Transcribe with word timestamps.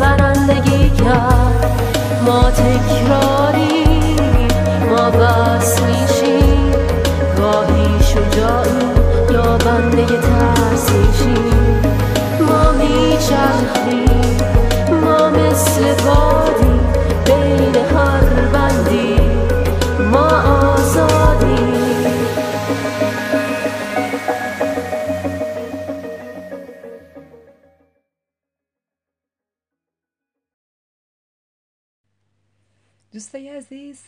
برندگی 0.00 0.90
کرد. 0.90 1.70
ما 2.26 2.50
تکراری 2.50 3.84
ما 4.90 5.10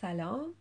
سلام. 0.01 0.55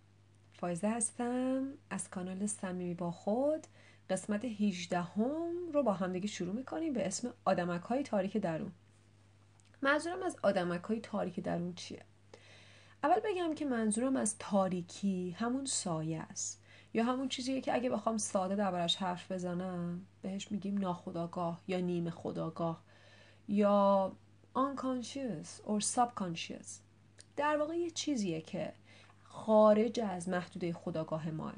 فایزه 0.53 0.89
هستم 0.89 1.67
از 1.89 2.09
کانال 2.09 2.45
صمیمی 2.45 2.93
با 2.93 3.11
خود. 3.11 3.67
قسمت 4.09 4.45
18 4.45 5.01
هم 5.01 5.71
رو 5.73 5.83
با 5.83 5.93
همدیگه 5.93 6.27
شروع 6.27 6.55
می‌کنیم 6.55 6.93
به 6.93 7.07
اسم 7.07 7.33
آدمک 7.45 7.81
های 7.81 8.03
تاریک 8.03 8.37
درون. 8.37 8.71
منظورم 9.81 10.23
از 10.23 10.37
آدمک 10.43 10.83
های 10.83 10.99
تاریک 10.99 11.39
درون 11.39 11.73
چیه؟ 11.73 12.01
اول 13.03 13.19
بگم 13.19 13.55
که 13.55 13.65
منظورم 13.65 14.15
از 14.15 14.35
تاریکی 14.39 15.31
همون 15.31 15.65
سایه 15.65 16.19
است. 16.19 16.61
یا 16.93 17.03
همون 17.03 17.29
چیزیه 17.29 17.61
که 17.61 17.73
اگه 17.73 17.89
بخوام 17.89 18.17
ساده 18.17 18.55
دربارش 18.55 18.95
حرف 18.95 19.31
بزنم 19.31 20.05
بهش 20.21 20.51
میگیم 20.51 20.77
ناخداگاه 20.77 21.61
یا 21.67 21.79
نیمه 21.79 22.11
خداگاه 22.11 22.81
یا 23.47 24.11
unconscious 24.55 25.67
or 25.67 25.83
subconscious. 25.95 26.67
در 27.37 27.57
واقع 27.57 27.75
یه 27.75 27.91
چیزیه 27.91 28.41
که 28.41 28.73
خارج 29.45 29.99
از 29.99 30.29
محدوده 30.29 30.73
خداگاه 30.73 31.31
ماه. 31.31 31.53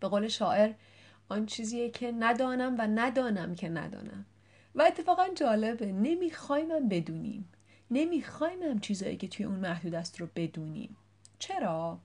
به 0.00 0.08
قول 0.08 0.28
شاعر 0.28 0.72
آن 1.28 1.46
چیزیه 1.46 1.90
که 1.90 2.12
ندانم 2.12 2.74
و 2.78 2.86
ندانم 2.86 3.54
که 3.54 3.68
ندانم. 3.68 4.26
و 4.74 4.82
اتفاقا 4.82 5.28
جالبه 5.34 5.92
نمی‌خوایم 5.92 6.88
بدونیم. 6.88 7.48
نمی‌خوایم 7.90 8.62
هم 8.62 8.78
چیزایی 8.78 9.16
که 9.16 9.28
توی 9.28 9.46
اون 9.46 9.58
محدود 9.58 9.94
است 9.94 10.20
رو 10.20 10.28
بدونیم. 10.36 10.96
چرا؟ 11.38 11.98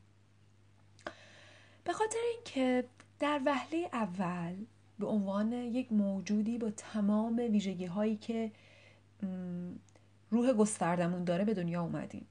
به 1.83 1.93
خاطر 1.93 2.19
اینکه 2.35 2.83
در 3.19 3.41
وهله 3.45 3.89
اول 3.93 4.55
به 4.99 5.07
عنوان 5.07 5.53
یک 5.53 5.91
موجودی 5.91 6.57
با 6.57 6.71
تمام 6.71 7.35
ویژگی 7.35 7.85
هایی 7.85 8.15
که 8.15 8.51
روح 10.29 10.53
گستردمون 10.53 11.23
داره 11.23 11.45
به 11.45 11.53
دنیا 11.53 11.81
اومدیم. 11.81 12.25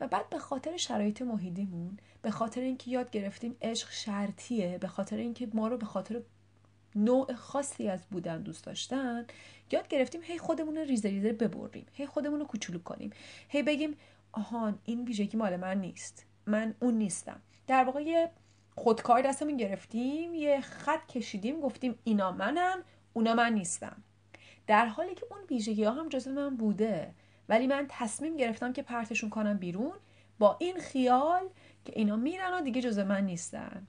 و 0.00 0.08
بعد 0.08 0.30
به 0.30 0.38
خاطر 0.38 0.76
شرایط 0.76 1.22
محیطیمون 1.22 1.98
به 2.22 2.30
خاطر 2.30 2.60
اینکه 2.60 2.90
یاد 2.90 3.10
گرفتیم 3.10 3.56
عشق 3.62 3.90
شرطیه 3.90 4.78
به 4.78 4.88
خاطر 4.88 5.16
اینکه 5.16 5.48
ما 5.54 5.68
رو 5.68 5.76
به 5.76 5.86
خاطر 5.86 6.22
نوع 6.94 7.34
خاصی 7.34 7.88
از 7.88 8.00
بودن 8.10 8.42
دوست 8.42 8.64
داشتن 8.64 9.26
یاد 9.72 9.88
گرفتیم 9.88 10.20
هی 10.24 10.38
خودمون 10.38 10.76
رو 10.76 10.84
ریزه 10.84 11.08
ریزه 11.08 11.32
ببریم 11.32 11.86
هی 11.92 12.06
خودمون 12.06 12.40
رو 12.40 12.46
کوچولو 12.46 12.78
کنیم. 12.78 13.10
هی 13.48 13.62
بگیم 13.62 13.96
آهان 14.32 14.78
این 14.84 15.04
ویژگی 15.04 15.36
مال 15.36 15.56
من 15.56 15.80
نیست. 15.80 16.26
من 16.46 16.74
اون 16.80 16.94
نیستم. 16.94 17.40
در 17.66 17.84
واقع 17.84 18.02
یه 18.02 18.30
خودکار 18.76 19.22
دستمون 19.22 19.56
گرفتیم 19.56 20.34
یه 20.34 20.60
خط 20.60 21.06
کشیدیم 21.06 21.60
گفتیم 21.60 21.98
اینا 22.04 22.32
منم 22.32 22.82
اونا 23.12 23.34
من 23.34 23.52
نیستم. 23.52 24.02
در 24.66 24.86
حالی 24.86 25.14
که 25.14 25.26
اون 25.30 25.40
ویژگی 25.50 25.84
ها 25.84 25.92
هم 25.92 26.08
جزو 26.08 26.30
من 26.30 26.56
بوده. 26.56 27.14
ولی 27.48 27.66
من 27.66 27.86
تصمیم 27.88 28.36
گرفتم 28.36 28.72
که 28.72 28.82
پرتشون 28.82 29.30
کنم 29.30 29.56
بیرون 29.56 29.92
با 30.38 30.56
این 30.60 30.78
خیال 30.78 31.42
که 31.84 31.92
اینا 31.96 32.16
میرن 32.16 32.54
و 32.54 32.60
دیگه 32.60 32.80
جزو 32.80 33.04
من 33.04 33.24
نیستن. 33.24 33.86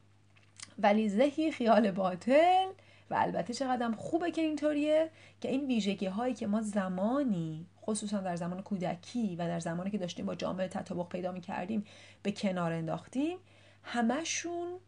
ولی 0.79 1.09
ذهی 1.09 1.51
خیال 1.51 1.91
باطل 1.91 2.67
و 3.09 3.15
البته 3.15 3.53
چقدر 3.53 3.91
خوبه 3.91 4.31
که 4.31 4.41
اینطوریه 4.41 5.09
که 5.41 5.49
این 5.49 5.67
ویژگی 5.67 6.05
هایی 6.05 6.33
که 6.33 6.47
ما 6.47 6.61
زمانی 6.61 7.65
خصوصا 7.81 8.21
در 8.21 8.35
زمان 8.35 8.61
کودکی 8.61 9.35
و 9.35 9.47
در 9.47 9.59
زمانی 9.59 9.91
که 9.91 9.97
داشتیم 9.97 10.25
با 10.25 10.35
جامعه 10.35 10.67
تطابق 10.67 11.09
پیدا 11.09 11.31
می 11.31 11.41
کردیم 11.41 11.85
به 12.23 12.31
کنار 12.31 12.73
انداختیم 12.73 13.37
همشون 13.83 14.79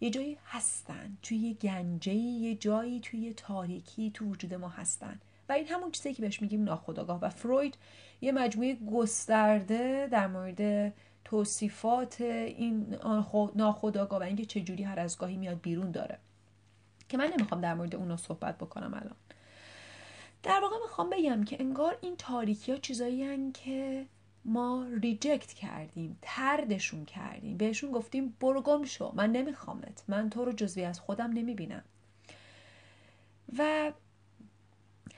یه 0.00 0.10
جایی 0.10 0.38
هستن. 0.46 1.16
توی 1.22 1.36
یه 1.36 1.54
گنجه 1.54 2.14
یه 2.14 2.54
جایی 2.54 3.00
توی 3.00 3.34
تاریکی 3.34 4.10
تو 4.10 4.24
وجود 4.24 4.54
ما 4.54 4.68
هستن. 4.68 5.20
و 5.48 5.52
این 5.52 5.66
همون 5.66 5.90
چیزی 5.90 6.14
که 6.14 6.22
بهش 6.22 6.42
میگیم 6.42 6.64
ناخودآگاه. 6.64 7.20
و 7.20 7.28
فروید 7.28 7.78
یه 8.20 8.32
مجموعه 8.32 8.74
گسترده 8.74 10.08
در 10.10 10.26
مورد 10.26 10.92
توصیفات 11.24 12.20
این 12.20 12.96
ناخودآگاه 13.54 14.20
و 14.20 14.22
اینکه 14.22 14.44
چجوری 14.44 14.82
هر 14.82 15.00
از 15.00 15.18
گاهی 15.18 15.36
میاد 15.36 15.60
بیرون 15.60 15.90
داره. 15.90 16.18
که 17.08 17.16
من 17.16 17.32
نمی‌خوام 17.38 17.60
در 17.60 17.74
مورد 17.74 17.96
اون 17.96 18.16
صحبت 18.16 18.58
بکنم 18.58 18.94
الان. 18.94 19.16
در 20.42 20.60
واقع 20.62 20.76
می‌خوام 20.82 21.10
بگم 21.10 21.44
که 21.44 21.56
انگار 21.60 21.98
این 22.00 22.16
تاریکی 22.16 22.72
ها 22.72 22.78
چیزایی 22.78 23.52
که 23.52 24.06
ما 24.44 24.86
ریجکت 25.02 25.52
کردیم 25.52 26.18
تردشون 26.22 27.04
کردیم. 27.04 27.56
بهشون 27.56 27.90
گفتیم 27.90 28.36
برو 28.40 28.84
شو. 28.84 29.12
من 29.14 29.32
نمیخوامت. 29.32 30.04
من 30.08 30.30
تو 30.30 30.44
رو 30.44 30.52
جزوی 30.52 30.84
از 30.84 31.00
خودم 31.00 31.30
نمی‌بینم. 31.30 31.84
و 33.58 33.92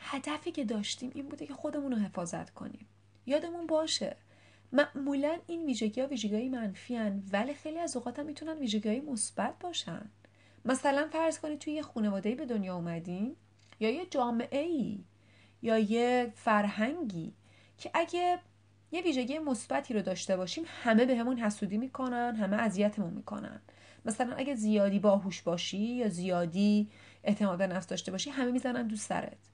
هدفی 0.00 0.52
که 0.52 0.64
داشتیم 0.64 1.10
این 1.14 1.28
بوده 1.28 1.46
که 1.46 1.54
خودمون 1.54 1.92
رو 1.92 1.98
حفاظت 1.98 2.50
کنیم. 2.50 2.86
یادمون 3.26 3.66
باشه 3.66 4.16
معمولا 4.72 5.38
این 5.46 5.66
ویژگی 5.66 6.00
ها 6.00 6.06
ویژگی 6.06 6.48
منفی 6.48 6.96
هن 6.96 7.22
ولی 7.32 7.54
خیلی 7.54 7.78
از 7.78 7.96
اوقات 7.96 8.18
هم 8.18 8.26
می‌تونن 8.26 8.58
ویژگی 8.58 9.00
مثبت 9.00 9.58
باشن. 9.60 10.10
مثلا 10.64 11.08
فرض 11.12 11.38
کنید 11.38 11.58
توی 11.58 11.72
یه 11.72 11.82
خانواده 11.82 12.34
به 12.34 12.46
دنیا 12.46 12.74
اومدیم 12.74 13.36
یا 13.80 13.90
یه 13.90 14.06
جامعه 14.06 14.60
ای 14.60 15.04
یا 15.62 15.78
یه 15.78 16.32
فرهنگی 16.34 17.34
که 17.78 17.90
اگه 17.94 18.38
یه 18.92 19.02
ویژگی 19.02 19.38
مثبتی 19.38 19.94
رو 19.94 20.02
داشته 20.02 20.36
باشیم 20.36 20.64
همه 20.82 21.04
بهمون 21.06 21.36
به 21.36 21.42
حسودی 21.42 21.78
می‌کنن 21.78 22.36
همه 22.36 22.56
اذیتمون 22.56 23.14
می‌کنن. 23.14 23.60
مثلا 24.04 24.34
اگه 24.34 24.54
زیادی 24.54 24.98
باهوش 24.98 25.42
باشی 25.42 25.78
یا 25.78 26.08
زیادی 26.08 26.90
اعتماد 27.24 27.58
به 27.58 27.66
نفس 27.66 27.86
داشته 27.86 28.12
باشی 28.12 28.30
همه 28.30 28.50
می‌زنن 28.50 28.86
دوست 28.86 29.08
سرت. 29.08 29.49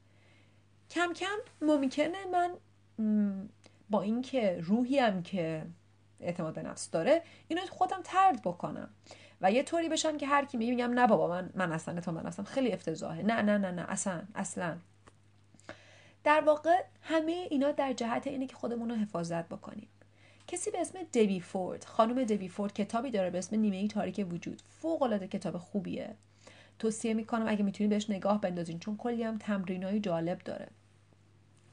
کم 0.90 1.12
کم 1.12 1.36
ممکنه 1.60 2.18
من 2.26 2.54
با 3.90 4.02
اینکه 4.02 4.60
روحی 4.62 4.98
هم 4.98 5.22
که 5.22 5.66
اعتماد 6.20 6.54
به 6.54 6.62
نفس 6.62 6.90
داره 6.90 7.22
اینو 7.48 7.60
خودم 7.70 8.00
ترد 8.04 8.42
بکنم. 8.42 8.90
و 9.40 9.52
یه 9.52 9.62
طوری 9.62 9.88
بشم 9.88 10.16
که 10.16 10.26
هر 10.26 10.44
کی 10.44 10.56
میگم 10.56 10.90
نه 10.90 11.06
بابا 11.06 11.28
من 11.28 11.50
من 11.54 11.72
اصلا 11.72 12.00
تو 12.00 12.12
من 12.12 12.26
اصلا. 12.26 12.44
خیلی 12.44 12.72
افتضاحه. 12.72 13.22
نه 13.22 13.42
نه 13.42 13.58
نه 13.58 13.70
نه 13.70 13.82
اصلا 13.88 14.22
اصلا. 14.34 14.76
در 16.24 16.40
واقع 16.40 16.82
همه 17.02 17.46
اینا 17.50 17.72
در 17.72 17.92
جهت 17.92 18.26
اینه 18.26 18.46
که 18.46 18.56
خودمون 18.56 18.90
رو 18.90 18.96
حفاظت 18.96 19.48
بکنیم. 19.48 19.88
کسی 20.46 20.70
به 20.70 20.80
اسم 20.80 20.98
دبی 21.02 21.40
فورد 21.40 21.84
خانم 21.84 22.24
دبی 22.24 22.48
فورد 22.48 22.72
کتابی 22.72 23.10
داره 23.10 23.30
به 23.30 23.38
اسم 23.38 23.56
نیمه 23.56 23.76
ای 23.76 23.88
تاریک 23.88 24.26
وجود. 24.30 24.62
فوق 24.68 25.02
العاده 25.02 25.28
کتاب 25.28 25.58
خوبیه. 25.58 26.16
توصیه 26.78 27.14
می‌کنم 27.14 27.48
اگه 27.48 27.62
می‌تونید 27.62 27.90
بهش 27.90 28.10
نگاه 28.10 28.40
بندازین 28.40 28.78
چون 28.78 28.96
کلی 28.96 29.22
هم 29.22 29.38
تمرینای 29.38 30.00
جالب 30.00 30.38
داره. 30.38 30.68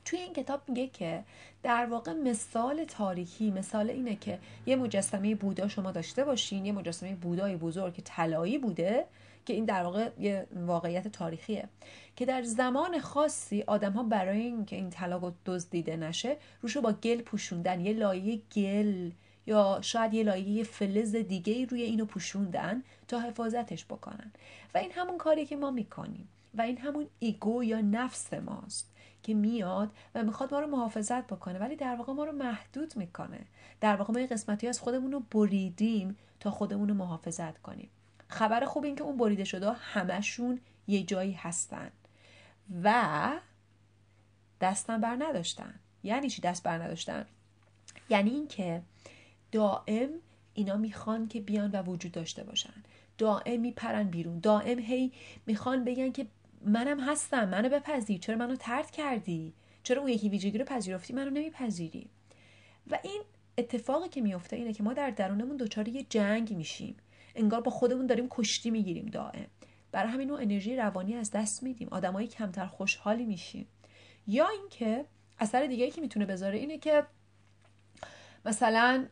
توی 0.05 0.19
این 0.19 0.33
کتاب 0.33 0.61
میگه 0.67 0.87
که 0.87 1.23
در 1.63 1.85
واقع 1.85 2.13
مثال 2.13 2.83
تاریخی 2.83 3.51
مثال 3.51 3.89
اینه 3.89 4.15
که 4.15 4.39
یه 4.65 4.75
مجسمه 4.75 5.35
بودا 5.35 5.67
شما 5.67 5.91
داشته 5.91 6.23
باشین 6.23 6.65
یه 6.65 6.71
مجسمه 6.71 7.15
بودای 7.15 7.55
بزرگ 7.55 7.93
که 7.93 8.01
طلایی 8.01 8.57
بوده 8.57 9.05
که 9.45 9.53
این 9.53 9.65
در 9.65 9.83
واقع 9.83 10.09
یه 10.19 10.47
واقعیت 10.55 11.07
تاریخیه. 11.07 11.67
که 12.15 12.25
در 12.25 12.43
زمان 12.43 12.99
خاصی 12.99 13.63
آدم 13.67 13.91
ها 13.91 14.03
برای 14.03 14.41
اینکه 14.41 14.75
این 14.75 14.89
طلا 14.89 15.33
دزدیده 15.45 15.97
نشه 15.97 16.37
روشو 16.61 16.81
با 16.81 16.91
گل 16.91 17.21
پوشوندن 17.21 17.85
یه 17.85 17.93
لایه 17.93 18.41
گل 18.55 19.11
یا 19.45 19.79
شاید 19.81 20.13
یه 20.13 20.23
لایه 20.23 20.63
فلز 20.63 21.15
دیگه 21.15 21.65
روی 21.65 21.81
اینو 21.81 22.05
پوشوندن 22.05 22.83
تا 23.07 23.19
حفاظتش 23.19 23.85
بکنن. 23.85 24.31
و 24.73 24.77
این 24.77 24.91
همون 24.91 25.17
کاری 25.17 25.45
که 25.45 25.55
ما 25.55 25.71
می‌کنیم. 25.71 26.27
و 26.53 26.61
این 26.61 26.77
همون 26.77 27.07
ego 27.19 27.63
یا 27.63 27.81
نفس 27.81 28.33
ماست 28.33 28.93
که 29.23 29.33
میاد 29.33 29.91
و 30.15 30.23
می‌خواد 30.23 30.53
ما 30.53 30.59
رو 30.59 30.67
محافظت 30.67 31.27
بکنه. 31.27 31.59
ولی 31.59 31.75
در 31.75 31.95
واقع 31.95 32.13
ما 32.13 32.23
رو 32.23 32.31
محدود 32.31 32.97
می‌کنه. 32.97 33.39
در 33.81 33.95
واقع 33.95 34.13
ما 34.13 34.19
این 34.19 34.27
قسمتی 34.27 34.67
از 34.67 34.79
خودمون 34.79 35.11
رو 35.11 35.19
بریدیم 35.19 36.17
تا 36.39 36.51
خودمون 36.51 36.89
رو 36.89 36.95
محافظت 36.95 37.61
کنیم. 37.61 37.89
خبر 38.27 38.65
خوب 38.65 38.83
این 38.83 38.95
که 38.95 39.03
اون 39.03 39.17
بریده 39.17 39.43
شده 39.43 39.71
همشون 39.71 40.59
یه 40.87 41.03
جایی 41.03 41.31
هستن. 41.31 41.91
و 42.83 43.31
دستم 44.61 45.01
بر 45.01 45.15
نداشتن. 45.19 45.73
یعنی 46.03 46.29
چی 46.29 46.41
دست 46.41 46.63
بر 46.63 46.83
نداشتن؟ 46.83 47.25
یعنی 48.09 48.29
اینکه 48.29 48.81
دائم 49.53 50.09
اینا 50.53 50.77
می‌خوان 50.77 51.27
که 51.27 51.41
بیان 51.41 51.71
و 51.71 51.83
وجود 51.83 52.11
داشته 52.11 52.43
باشن. 52.43 52.83
دائم 53.17 53.59
میپرن 53.59 54.03
بیرون. 54.03 54.39
دائم 54.39 54.79
هی 54.79 55.11
می‌خوان 55.45 55.83
بگن 55.83 56.11
که 56.11 56.25
منم 56.65 56.99
هستم 56.99 57.49
منو 57.49 57.69
بپذیر. 57.69 58.19
چرا 58.19 58.35
منو 58.35 58.55
ترد 58.55 58.91
کردی؟ 58.91 59.53
چرا 59.83 60.01
اون 60.01 60.11
یکی 60.11 60.29
ویژگی 60.29 60.57
رو 60.57 60.65
پذیرفتی؟ 60.65 61.13
منو 61.13 61.29
نمیپذیری. 61.29 62.09
و 62.91 62.99
این 63.03 63.21
اتفاقی 63.57 64.09
که 64.09 64.21
میفته 64.21 64.55
اینه 64.55 64.73
که 64.73 64.83
ما 64.83 64.93
در 64.93 65.09
درونمون 65.09 65.57
دچار 65.57 65.87
یه 65.87 66.05
جنگ 66.09 66.53
میشیم. 66.53 66.95
انگار 67.35 67.61
با 67.61 67.71
خودمون 67.71 68.05
داریم 68.05 68.27
کشتی 68.29 68.71
می‌گیریم 68.71 69.05
دائم. 69.05 69.47
برای 69.91 70.11
همین 70.11 70.31
اون 70.31 70.41
انرژی 70.41 70.75
روانی 70.75 71.15
از 71.15 71.31
دست 71.31 71.63
میدیم. 71.63 71.87
آدمایی 71.91 72.27
کمتر 72.27 72.65
خوشحالی 72.65 73.25
میشیم. 73.25 73.67
یا 74.27 74.47
اینکه 74.47 75.05
اثر 75.39 75.65
دیگه 75.65 75.91
که 75.91 76.01
می‌تونه 76.01 76.25
بذاره 76.25 76.57
اینه 76.57 76.77
که 76.77 77.03
مثلا 78.45 79.05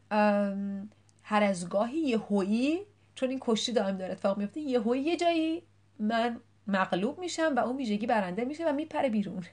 هر 1.23 1.43
از 1.43 1.69
گاهی 1.69 1.97
یه 1.97 2.17
هویی 2.17 2.79
چون 3.15 3.29
این 3.29 3.39
کشتی 3.41 3.71
دائم 3.71 3.97
داره 3.97 4.11
اتفاق 4.11 4.37
میفته 4.37 4.59
یه 4.59 4.79
هویی 4.79 5.01
یه 5.01 5.17
جایی 5.17 5.63
من 5.99 6.39
مغلوب 6.67 7.19
میشم 7.19 7.53
و 7.55 7.59
اون 7.59 7.77
ویژگی 7.77 8.07
برنده 8.07 8.45
میشه 8.45 8.69
و 8.69 8.73
میپره 8.73 9.09
بیرون. 9.09 9.43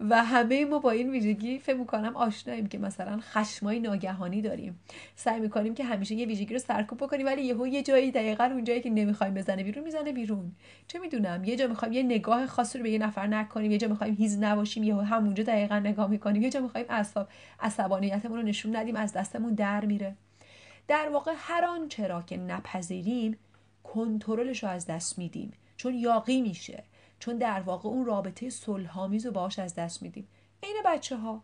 و 0.00 0.24
همه 0.24 0.64
ما 0.64 0.78
با 0.78 0.90
این 0.90 1.10
ویژگی 1.10 1.58
فکر 1.58 1.76
می‌کنم 1.76 2.16
آشناییم 2.16 2.66
که 2.66 2.78
مثلا 2.78 3.18
خشمای 3.20 3.80
ناگهانی 3.80 4.42
داریم. 4.42 4.80
سعی 5.16 5.40
می‌کنیم 5.40 5.74
که 5.74 5.84
همیشه 5.84 6.14
یه 6.14 6.26
ویژگی 6.26 6.54
رو 6.54 6.60
سرکوب 6.60 6.98
بکنیم 6.98 7.26
ولی 7.26 7.42
یهو 7.42 7.66
یه 7.66 7.82
جایی 7.82 8.10
دقیقا 8.10 8.44
اون 8.44 8.64
جایی 8.64 8.80
که 8.80 8.90
نمی‌خوایم 8.90 9.34
بزنه 9.34 9.64
بیرون 9.64 9.84
می‌زنه 9.84 10.12
بیرون. 10.12 10.52
چه 10.86 10.98
می‌دونم؟ 10.98 11.44
یه 11.44 11.56
جا 11.56 11.66
می‌خوایم 11.66 11.94
یه 11.94 12.02
نگاه 12.02 12.46
خاصی 12.46 12.78
رو 12.78 12.84
به 12.84 12.90
یه 12.90 12.98
نفر 12.98 13.26
نکنیم 13.26 13.70
یه 13.70 13.78
جا 13.78 13.88
می‌خوایم 13.88 14.14
هیز 14.14 14.38
نباشیم 14.38 14.82
یهو 14.82 15.00
همونجا 15.00 15.44
دقیقا 15.44 15.78
نگاه 15.78 16.10
می‌کنیم 16.10 16.42
یه 16.42 16.50
جا 16.50 16.60
می‌خوایم 16.60 16.86
اعصاب 16.88 17.28
عصبانیتمون 17.60 18.38
رو 18.38 18.42
نشون 18.42 18.76
ندیم 18.76 18.96
از 18.96 19.12
دستمون 19.12 19.54
در 19.54 19.84
میره. 19.84 20.16
در 20.88 21.08
واقع 21.08 21.32
هر 21.36 21.64
آنچه 21.64 22.06
را 22.06 22.22
که 22.22 22.36
نپذیریم 22.36 23.36
کنترلش 23.84 24.62
رو 24.62 24.68
از 24.68 24.86
دست 24.86 25.18
میدیم. 25.18 25.52
چون 25.76 25.94
یاقی 25.94 26.42
میشه. 26.42 26.84
چون 27.20 27.38
در 27.38 27.60
واقع 27.60 27.88
اون 27.88 28.06
رابطه 28.06 28.50
صلحآمیز 28.50 29.26
رو 29.26 29.32
باهاش 29.32 29.58
از 29.58 29.74
دست 29.74 30.02
میدیم. 30.02 30.28
عین 30.62 30.76
بچه 30.84 31.16
ها 31.16 31.42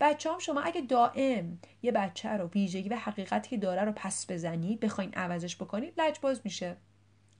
بچه 0.00 0.32
هم 0.32 0.38
شما 0.38 0.60
اگه 0.60 0.80
دائم 0.80 1.58
یه 1.82 1.92
بچه 1.92 2.28
رو 2.28 2.46
ویژگی 2.46 2.88
و 2.88 2.96
حقیقتی 2.96 3.50
که 3.50 3.56
داره 3.56 3.84
رو 3.84 3.92
پس 3.96 4.30
بزنی 4.30 4.76
بخواین 4.76 5.14
عوضش 5.14 5.56
بکنید 5.56 6.00
لجباز 6.00 6.40
میشه. 6.44 6.76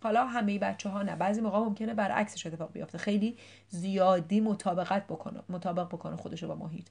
حالا 0.03 0.27
همه 0.27 0.59
بچه 0.59 0.89
ها 0.89 1.03
نه 1.03 1.17
بعضی 1.17 1.41
موقع 1.41 1.59
ممکنه 1.59 1.95
برعکسش 1.95 2.47
اتفاق 2.47 2.73
بیفته. 2.73 2.99
خیلی 2.99 3.37
زیادی 3.69 4.41
مطابقت 4.41 5.07
بکنه 5.07 5.43
مطابق 5.49 5.89
بکنه 5.89 6.17
خودش 6.17 6.45
با 6.45 6.55
محیط. 6.55 6.87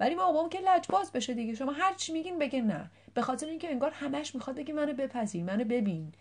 ولی 0.00 0.14
موقع 0.14 0.48
که 0.48 0.58
لجباز 0.60 1.12
بشه 1.12 1.34
دیگه. 1.34 1.54
شما 1.54 1.72
هر 1.72 1.94
چی 1.94 2.12
میگین 2.12 2.38
بگه 2.38 2.62
نه. 2.62 2.90
به 3.14 3.22
خاطر 3.22 3.46
اینکه 3.46 3.70
انگار 3.70 3.90
همش 3.90 4.34
می‌خواد 4.34 4.56
بگه 4.56 4.74
منو 4.74 4.92
بپذیر 4.92 5.44
منو 5.44 5.64
ببین. 5.64 6.12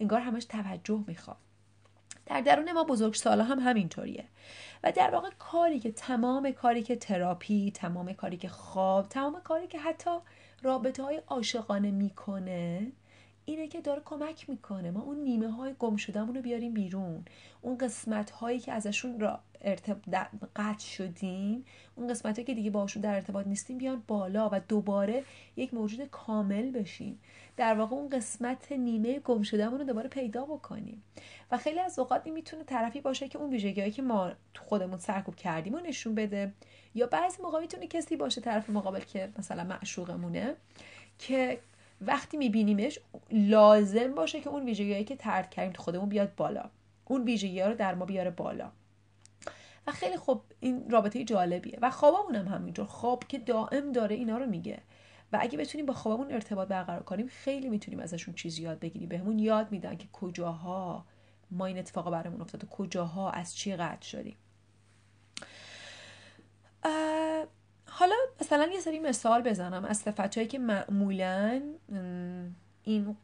انگار 0.00 0.20
همش 0.20 0.44
توجه 0.44 1.04
می‌خواد. 1.06 1.36
در 2.26 2.40
درون 2.40 2.72
ما 2.72 2.84
بزرگ 2.84 3.14
سالا 3.14 3.44
هم 3.44 3.58
همینطوریه. 3.58 4.24
و 4.82 4.92
در 4.92 5.10
واقع 5.10 5.30
کاری 5.38 5.80
که 5.80 5.92
تمام 5.92 6.52
کاری 6.52 6.82
که 6.82 6.96
تراپی 6.96 7.70
تمام 7.70 8.12
کاری 8.12 8.36
که 8.36 8.48
خواب 8.48 9.08
تمام 9.08 9.40
کاری 9.40 9.66
که 9.66 9.78
حتی 9.78 10.10
رابطه 10.62 11.02
های 11.02 11.22
عاشقانه 11.26 11.90
می‌کنه 11.90 12.92
اینه 13.48 13.68
که 13.68 13.80
داره 13.80 14.02
کمک 14.04 14.50
می‌کنه. 14.50 14.90
ما 14.90 15.00
اون 15.00 15.16
نیمه 15.16 15.50
های 15.50 15.74
گم 15.78 15.96
رو 16.14 16.42
بیاریم 16.42 16.74
بیرون. 16.74 17.24
اون 17.62 17.78
قسمت 17.78 18.30
هایی 18.30 18.60
که 18.60 18.72
ازشون 18.72 19.20
را 19.20 19.40
ارتب... 19.60 19.96
قطع 20.56 20.86
شدیم 20.86 21.64
اون 21.96 22.08
قسمت 22.08 22.34
هایی 22.34 22.46
که 22.46 22.54
دیگه 22.54 22.70
باشون 22.70 23.02
در 23.02 23.14
ارتباط 23.14 23.46
نیستیم 23.46 23.78
بیان 23.78 24.02
بالا 24.08 24.50
و 24.52 24.60
دوباره 24.68 25.24
یک 25.56 25.74
موجود 25.74 26.04
کامل 26.04 26.70
بشیم. 26.70 27.20
در 27.56 27.74
واقع 27.74 27.96
اون 27.96 28.08
قسمت 28.08 28.72
نیمه 28.72 29.18
گم 29.18 29.42
شدهمون 29.42 29.78
رو 29.78 29.84
دوباره 29.84 30.08
پیدا 30.08 30.44
بکنیم. 30.44 31.02
و 31.50 31.56
خیلی 31.56 31.80
از 31.80 31.98
اوقات 31.98 32.22
این 32.24 32.34
می‌تونه 32.34 32.64
طرفی 32.64 33.00
باشه 33.00 33.28
که 33.28 33.38
اون 33.38 33.50
ویژگیهایی 33.50 33.92
که 33.92 34.02
ما 34.02 34.32
تو 34.54 34.64
خودمون 34.64 34.98
سرکوب 34.98 35.36
کردیم 35.36 35.74
و 35.74 35.78
نشون 35.80 36.14
بده. 36.14 36.52
یا 36.94 37.06
بعضی 37.06 37.42
موقع 37.42 37.60
می‌تونه 37.60 37.86
کسی 37.86 38.16
باشه 38.16 38.40
طرف 38.40 38.70
مقابل 38.70 39.00
که 39.00 39.32
مثلا 39.38 39.64
معشوقمونه 39.64 40.54
که 41.18 41.58
وقتی 42.00 42.36
میبینیمش 42.36 42.98
لازم 43.30 44.14
باشه 44.14 44.40
که 44.40 44.50
اون 44.50 44.64
ویژگیهایی 44.64 45.04
که 45.04 45.16
ترک 45.16 45.50
کردیم 45.50 45.72
تو 45.72 45.82
خودمون 45.82 46.08
بیاد 46.08 46.34
بالا. 46.34 46.70
اون 47.04 47.24
ویژگی 47.24 47.60
رو 47.60 47.74
در 47.74 47.94
ما 47.94 48.04
بیاره 48.04 48.30
بالا. 48.30 48.70
و 49.86 49.92
خیلی 49.92 50.16
خوب 50.16 50.42
این 50.60 50.90
رابطه 50.90 51.24
جالبیه. 51.24 51.78
و 51.82 51.90
خوابمون 51.90 52.34
هم 52.34 52.48
همینطور 52.48 52.86
خواب 52.86 53.24
که 53.24 53.38
دائم 53.38 53.92
داره 53.92 54.14
اینا 54.14 54.38
رو 54.38 54.46
میگه. 54.46 54.78
و 55.32 55.38
اگه 55.40 55.58
بتونیم 55.58 55.86
با 55.86 55.94
خوابمون 55.94 56.32
ارتباط 56.32 56.68
برقرار 56.68 57.02
کنیم 57.02 57.26
خیلی 57.26 57.68
می‌تونیم 57.68 58.00
ازشون 58.00 58.34
چیزی 58.34 58.62
یاد 58.62 58.78
بگیریم. 58.78 59.08
بهمون 59.08 59.38
یاد 59.38 59.72
میدن 59.72 59.96
که 59.96 60.08
کجاها 60.12 61.04
ما 61.50 61.66
این 61.66 61.78
اتفاق 61.78 62.10
برامون 62.10 62.40
افتاد 62.40 62.64
و 62.64 62.66
کجاها 62.66 63.30
از 63.30 63.56
چی 63.56 63.76
قطع 63.76 64.06
شدیم. 64.06 64.36
حالا 67.88 68.14
مثلا 68.40 68.66
یه 68.72 68.80
سری 68.80 68.98
مثال 68.98 69.42
بزنم 69.42 69.84
از 69.84 69.98
صفت 69.98 70.34
هایی 70.34 70.48
که 70.48 70.58
معمولا 70.58 71.62
این 72.84 73.16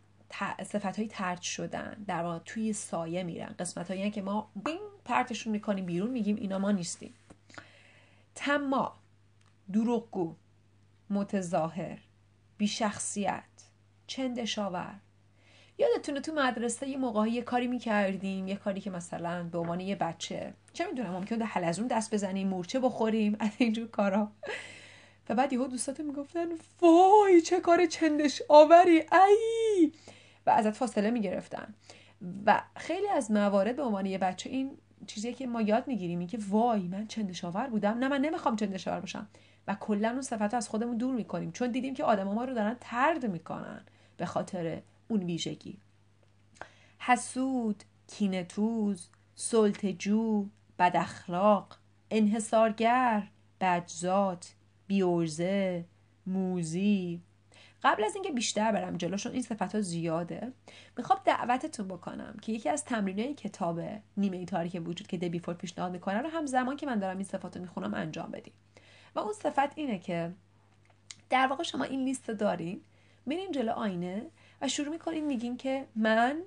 صفت 0.64 0.98
های 0.98 1.08
ترد 1.08 1.42
شدن. 1.42 2.04
در 2.06 2.22
واقع 2.22 2.38
توی 2.38 2.72
سایه 2.72 3.22
میرن. 3.22 3.54
قسمت 3.58 3.90
هایی 3.90 4.10
که 4.10 4.22
ما 4.22 4.50
بین 4.64 4.80
پرتشون 5.04 5.52
می‌کنیم 5.52 5.86
بیرون 5.86 6.10
میگیم 6.10 6.36
اینا 6.36 6.58
ما 6.58 6.70
نیستیم. 6.70 7.14
تما 8.34 8.94
دروغگو 9.72 10.34
متظاهر 11.10 11.98
بیشخصیت 12.58 13.44
چندشاور 14.06 14.94
یادتونه 15.78 16.20
تو 16.20 16.32
مدرسه 16.32 16.88
یه 16.88 16.96
موقعی 16.96 17.30
یه 17.30 17.42
کاری 17.42 17.66
می‌کردیم 17.66 18.48
یه 18.48 18.56
کاری 18.56 18.80
که 18.80 18.90
مثلا 18.90 19.42
به 19.42 19.58
عنوان 19.58 19.80
یه 19.80 19.96
بچه 19.96 20.54
چه 20.72 20.86
می‌دونم 20.86 21.10
ممکن 21.10 21.38
به 21.38 21.44
حلزون 21.44 21.86
دست 21.86 22.14
بزنیم 22.14 22.48
مورچه 22.48 22.80
بخوریم 22.80 23.36
از 23.40 23.50
اینجور 23.58 23.88
کارا. 23.88 24.32
و 25.28 25.34
بعد 25.34 25.52
یهو 25.52 25.66
دوستاتو 25.66 26.02
می‌گفتن 26.02 26.46
وای 26.80 27.40
چه 27.40 27.60
کار 27.60 27.86
چندش 27.86 28.42
آوری 28.48 28.98
ای! 28.98 29.92
و 30.46 30.50
ازت 30.50 30.70
فاصله 30.70 31.10
می‌گرفتن. 31.10 31.74
و 32.46 32.62
خیلی 32.76 33.08
از 33.08 33.30
موارد 33.30 33.76
به 33.76 33.82
عنوان 33.82 34.06
یه 34.06 34.18
بچه 34.18 34.50
این 34.50 34.70
چیزی 35.06 35.32
که 35.32 35.46
ما 35.46 35.62
یاد 35.62 35.88
می‌گیریم 35.88 36.18
این 36.18 36.28
که 36.28 36.38
وای 36.48 36.88
من 36.88 37.06
چندش 37.06 37.44
آور 37.44 37.66
بودم؟ 37.66 37.98
نه 37.98 38.08
من 38.08 38.20
نمی‌خوام 38.20 38.56
چندش 38.56 38.88
آور 38.88 39.00
باشم. 39.00 39.28
و 39.68 39.76
کلا 39.80 40.10
اون 40.10 40.22
صفت 40.22 40.54
از 40.54 40.68
خودمون 40.68 40.96
دور 40.96 41.14
می‌کنیم 41.14 41.52
چون 41.52 41.70
دیدیم 41.70 41.94
که 41.94 42.04
آدم 42.04 42.24
ما 42.24 42.44
رو 42.44 42.54
دارن 42.54 42.76
ترد 42.80 43.26
می‌کنن 43.26 43.84
به 44.16 44.26
خاطر 44.26 44.80
اون 45.12 45.22
ویژگی. 45.22 45.78
حسود 46.98 47.84
کینتوز 48.06 49.08
سلطجو 49.34 50.46
بد 50.78 50.96
اخلاق 50.96 51.78
انحصارگر 52.10 53.28
بدذات 53.60 54.54
بیورزه 54.86 55.84
موزی. 56.26 57.22
قبل 57.82 58.04
از 58.04 58.14
اینکه 58.14 58.30
بیشتر 58.30 58.72
برم 58.72 58.96
جلوشون 58.96 59.32
این 59.32 59.42
صفت 59.42 59.74
ها 59.74 59.80
زیاده 59.80 60.52
می‌خوام 60.96 61.18
دعوتتون 61.24 61.88
بکنم 61.88 62.36
که 62.42 62.52
یکی 62.52 62.68
از 62.68 62.84
تمرینای 62.84 63.34
کتاب 63.34 63.80
نیمه 64.16 64.44
تاریک 64.44 64.82
وجود 64.84 65.06
که 65.06 65.16
دبی 65.16 65.38
فورد 65.38 65.58
پیشنهاد 65.58 65.92
می‌کنه 65.92 66.18
رو 66.18 66.28
هم 66.28 66.46
زمان 66.46 66.76
که 66.76 66.86
من 66.86 66.98
دارم 66.98 67.16
این 67.16 67.26
صفات 67.26 67.56
رو 67.56 67.62
می‌خونم 67.62 67.94
انجام 67.94 68.30
بدیم 68.30 68.54
و 69.14 69.18
اون 69.18 69.32
صفت 69.32 69.78
اینه 69.78 69.98
که 69.98 70.32
در 71.30 71.46
واقع 71.46 71.62
شما 71.62 71.84
این 71.84 72.04
لیست 72.04 72.30
دارین 72.30 72.80
میرین 73.26 73.52
جلو 73.52 73.72
آینه 73.72 74.26
و 74.62 74.68
شروع 74.68 74.88
می‌کنین 74.88 75.24
میگین 75.26 75.56
که 75.56 75.86
من 75.96 76.42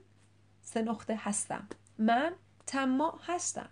سه 0.62 0.82
نقطه 0.82 1.20
هستم. 1.22 1.68
من 1.98 2.34
تما 2.68 3.20
هستم. 3.28 3.70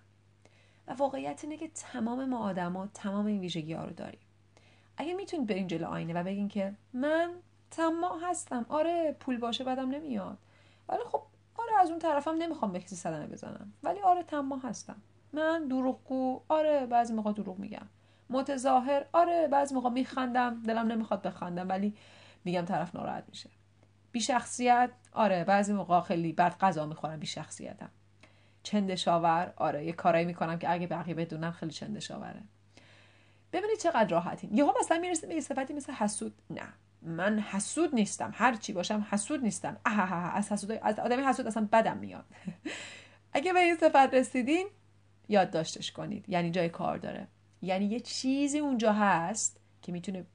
و 0.87 0.93
واقعیت 0.93 1.43
اینه 1.43 1.57
که 1.57 1.67
تمام 1.67 2.25
ما 2.25 2.39
آدما 2.39 2.87
تمام 2.87 3.25
این 3.25 3.39
ویژگی 3.39 3.73
ها 3.73 3.85
رو 3.85 3.93
داریم. 3.93 4.19
اگه 4.97 5.13
می‌تونید 5.13 5.47
برین 5.47 5.67
جلو 5.67 5.87
آینه 5.87 6.13
و 6.13 6.23
بگین 6.23 6.47
که 6.47 6.73
من 6.93 7.33
تما 7.71 8.19
هستم. 8.19 8.65
آره 8.69 9.15
پول 9.19 9.37
باشه 9.37 9.63
بدم 9.63 9.89
نمیاد. 9.89 10.37
ولی 10.89 11.03
خب 11.11 11.21
آره 11.55 11.79
از 11.79 11.89
اون 11.89 11.99
طرفم 11.99 12.35
نمی‌خوام 12.35 12.71
به 12.71 12.79
کسی 12.79 12.95
صدمه 12.95 13.27
بزنم. 13.27 13.73
ولی 13.83 13.99
آره 13.99 14.23
تما 14.23 14.57
هستم. 14.57 15.01
من 15.33 15.67
دروغگو 15.67 16.41
آره 16.47 16.85
بعضی 16.85 17.13
موقع 17.13 17.31
دروغ 17.31 17.59
میگم. 17.59 17.85
متظاهر 18.29 19.05
آره 19.13 19.47
بعضی 19.47 19.75
موقع 19.75 19.89
میخندم. 19.89 20.63
دلم 20.63 20.87
نمی‌خواد 20.87 21.21
بخندم 21.21 21.69
ولی 21.69 21.95
میگم 22.45 22.65
طرف 22.65 22.95
ناراحت 22.95 23.23
میشه. 23.29 23.49
بی 24.13 24.21
شخصیت 24.21 24.89
آره 25.11 25.43
بعضی 25.43 25.73
موقع 25.73 26.01
خیلی 26.01 26.33
بد 26.33 26.57
غذا 26.57 26.85
می‌خورم 26.85 27.19
بی 27.19 27.27
شخصیتم 27.27 27.89
چندشاور 28.63 29.53
آره 29.55 29.85
یه 29.85 29.91
کارایی 29.91 30.25
می‌کنم 30.25 30.59
که 30.59 30.71
اگه 30.71 30.87
بقیه 30.87 31.13
بدونن 31.13 31.51
خیلی 31.51 31.71
چندشاوره. 31.71 32.41
ببینید 33.53 33.77
چقدر 33.77 34.09
راحتیم. 34.09 34.49
یهو 34.53 34.71
مثلا 34.79 34.97
می‌رسیم 34.97 35.29
به 35.29 35.35
یه 35.35 35.41
صفتی 35.41 35.73
مثل 35.73 35.93
حسود. 35.93 36.41
نه 36.49 36.73
من 37.01 37.39
حسود 37.39 37.95
نیستم. 37.95 38.31
هر 38.35 38.55
چی 38.55 38.73
باشم 38.73 39.07
حسود 39.09 39.43
نیستم. 39.43 39.77
اه 39.85 40.35
از 40.35 40.51
حسود 40.51 40.71
از 40.71 40.99
آدمی 40.99 41.23
حسود 41.23 41.47
اصلا 41.47 41.67
بدم 41.71 41.97
میاد. 41.97 42.25
اگه 43.33 43.53
به 43.53 43.59
این 43.59 43.75
صفت 43.75 44.13
رسیدین 44.13 44.67
یادداشتش 45.29 45.91
کنید. 45.91 46.29
یعنی 46.29 46.51
جای 46.51 46.69
کار 46.69 46.97
داره. 46.97 47.27
یعنی 47.61 47.85
یه 47.85 47.99
چیزی 47.99 48.59
اونجا 48.59 48.93
هست 48.93 49.59
که 49.81 49.91
می‌تونه 49.91 50.25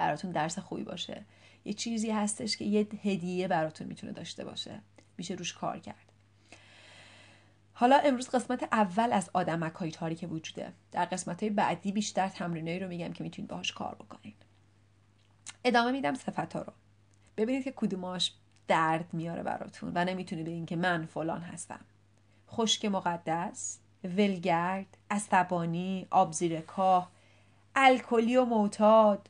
براتون 0.00 0.30
درس 0.30 0.58
خوبی 0.58 0.82
باشه. 0.82 1.24
یه 1.64 1.72
چیزی 1.72 2.10
هستش 2.10 2.56
که 2.56 2.64
یه 2.64 2.80
هدیه 2.80 3.48
براتون 3.48 3.86
می‌تونه 3.86 4.12
داشته 4.12 4.44
باشه. 4.44 4.80
میشه 5.18 5.34
روش 5.34 5.52
کار 5.52 5.78
کرد. 5.78 6.12
حالا 7.72 7.96
امروز 7.96 8.28
قسمت 8.28 8.62
اول 8.72 9.12
از 9.12 9.30
آدمک 9.32 9.72
های 9.72 9.90
تاری 9.90 10.14
که 10.14 10.26
وجوده. 10.26 10.72
در 10.92 11.04
قسمت 11.04 11.42
های 11.42 11.50
بعدی 11.50 11.92
بیشتر 11.92 12.28
تمرینایی 12.28 12.78
رو 12.78 12.88
میگم 12.88 13.12
که 13.12 13.24
می‌تونید 13.24 13.50
باهاش 13.50 13.72
کار 13.72 13.94
بکنید 13.94 14.36
ادامه 15.64 15.92
میدم 15.92 16.14
صفت 16.14 16.52
ها 16.52 16.62
رو. 16.62 16.72
ببینید 17.36 17.64
که 17.64 17.72
کدوماش 17.76 18.32
درد 18.68 19.14
میاره 19.14 19.42
براتون 19.42 19.92
و 19.94 20.04
نمی‌تونه 20.04 20.42
بگین 20.42 20.66
که 20.66 20.76
من 20.76 21.06
فلان 21.06 21.40
هستم. 21.40 21.80
خشک 22.48 22.84
مقدس 22.84 23.78
ولگرد 24.04 24.96
عصبانی 25.10 26.06
آبزیر 26.10 26.60
کاه 26.60 27.10
الکلی 27.74 28.36
و 28.36 28.44
معتاد 28.44 29.28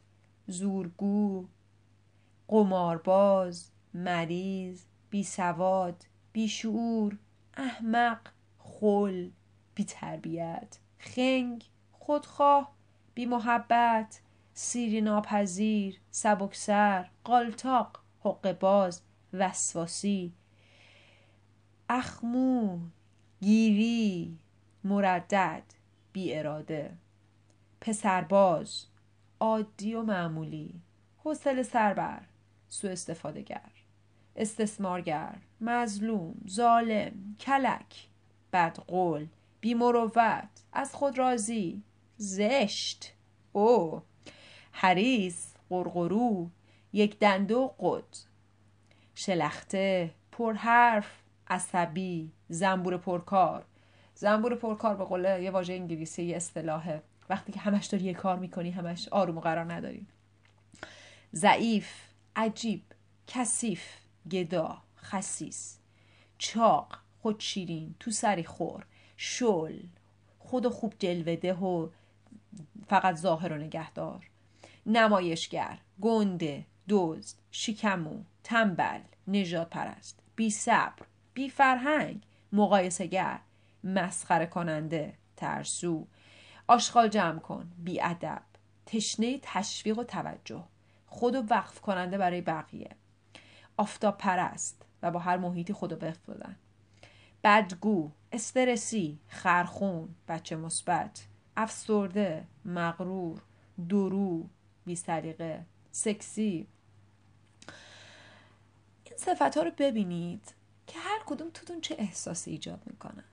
زورگو 0.50 1.48
قمارباز 2.48 3.70
مریض 3.94 4.84
بیسواد 5.10 6.06
بیشعور 6.32 7.18
احمق 7.54 8.20
خل 8.58 9.30
بیتربیت 9.74 10.78
خنگ 10.98 11.64
خودخواه 11.92 12.72
بیمحبت 13.14 14.20
سیری 14.54 15.00
ناپذیر 15.00 16.00
سبکسر 16.10 17.10
قالتاق 17.24 18.02
حق 18.20 18.58
باز 18.58 19.02
وسواسی 19.32 20.32
اخمو 21.88 22.78
گیری 23.40 24.38
مردد 24.84 25.62
بی 26.12 26.34
اراده 26.34 26.96
پسرباز 27.80 28.86
عادی 29.40 29.94
و 29.94 30.02
معمولی. 30.02 30.80
حوصله 31.24 31.62
سربر 31.62 32.20
سو 32.68 32.88
استفاده 32.88 33.42
گر 33.42 33.70
استثمارگر. 34.36 35.34
مظلوم. 35.60 36.34
ظالم. 36.48 37.36
کلک. 37.40 38.08
بدقول. 38.52 39.26
بیمروت. 39.60 40.48
از 40.72 40.94
خود 40.94 41.18
راضی. 41.18 41.82
زشت. 42.16 43.12
او 43.52 44.02
حریس 44.72 45.54
قرقرو 45.70 46.50
یک 46.92 47.18
دنده 47.18 47.54
و 47.54 47.68
قد. 47.78 48.16
شلخته. 49.14 50.10
پرحرف. 50.32 51.06
عصبی. 51.48 52.32
زنبور 52.48 52.96
پرکار. 52.96 53.64
زنبور 54.14 54.54
پرکار 54.54 54.96
به 54.96 55.04
قول 55.04 55.24
یه 55.24 55.50
واژه 55.50 55.72
انگلیسی 55.72 56.34
اصطلاحه. 56.34 57.02
وقتی 57.30 57.52
که 57.52 57.60
همش 57.60 57.86
داری 57.86 58.04
یه 58.04 58.14
کار 58.14 58.38
می‌کنی 58.38 58.70
همش 58.70 59.08
آروم 59.08 59.38
و 59.38 59.40
قرار 59.40 59.72
نداری. 59.72 60.06
ضعیف 61.34 61.92
عجیب 62.36 62.82
کثیف 63.26 63.82
گدا 64.30 64.82
خسیس 64.96 65.78
چاق 66.38 66.98
خود 67.22 67.40
شیرین 67.40 67.94
تو 68.00 68.10
سری 68.10 68.44
خور 68.44 68.84
شل 69.16 69.78
خود 70.38 70.68
خوب 70.68 70.94
جلوده 70.98 71.54
و 71.54 71.88
فقط 72.86 73.16
ظاهر 73.16 73.52
و 73.52 73.56
نگهدار. 73.56 74.30
نمایشگر 74.86 75.78
گنده 76.00 76.64
دزد 76.88 77.36
شکمو 77.50 78.22
تنبل 78.44 79.00
نجات 79.28 79.70
پرست 79.70 80.18
بی 80.36 80.50
صبر 80.50 81.06
بی 81.34 81.50
فرهنگ 81.50 82.22
مقایسه 82.52 83.06
گر 83.06 83.40
مسخره 83.84 84.46
کننده 84.46 85.14
ترسو 85.36 86.06
آشغال 86.70 87.08
جمع 87.08 87.38
کن. 87.38 87.72
بی 87.78 88.00
ادب 88.00 88.42
تشنه 88.86 89.38
تشویق 89.42 89.98
و 89.98 90.04
توجه. 90.04 90.64
خود 91.06 91.34
و 91.34 91.42
وقف 91.50 91.80
کننده 91.80 92.18
برای 92.18 92.40
بقیه. 92.40 92.90
آفتاب 93.76 94.18
پرست 94.18 94.82
و 95.02 95.10
با 95.10 95.18
هر 95.18 95.36
محیطی 95.36 95.72
خودو 95.72 95.96
وقف 95.96 96.26
دادن 96.26 96.56
بدگو 97.44 98.10
استرسی 98.32 99.18
خرخون 99.28 100.14
بچه 100.28 100.56
مثبت 100.56 101.26
افسرده 101.56 102.46
مغرور 102.64 103.42
درو 103.88 104.48
بی 104.86 104.96
سلیقه 104.96 105.66
سکسی. 105.90 106.66
این 109.04 109.16
صفت 109.16 109.56
ها 109.56 109.62
رو 109.62 109.70
ببینید 109.78 110.54
که 110.86 110.98
هر 110.98 111.20
کدوم 111.26 111.50
توتون 111.50 111.80
چه 111.80 111.96
احساسی 111.98 112.50
ایجاد 112.50 112.82
می‌کنن. 112.86 113.24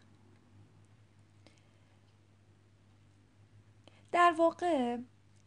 در 4.11 4.33
واقع 4.37 4.97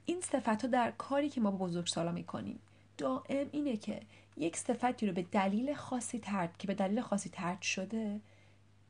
این 0.04 0.20
صفت 0.20 0.62
ها 0.62 0.68
در 0.68 0.90
کاری 0.90 1.28
که 1.28 1.40
ما 1.40 1.50
با 1.50 1.66
بزرگسالا 1.66 2.12
می‌کنیم 2.12 2.60
دائم 2.98 3.48
اینه 3.52 3.76
که 3.76 4.00
یک 4.36 4.56
صفتی 4.56 5.06
رو 5.06 5.12
به 5.12 5.22
دلیل 5.22 5.74
خاصی 5.74 6.18
ترد 6.18 6.56
که 6.56 6.66
به 6.66 6.74
دلیل 6.74 7.00
خاصی 7.00 7.30
ترد 7.30 7.62
شده 7.62 8.20